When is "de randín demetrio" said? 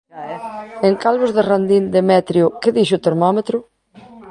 1.35-2.45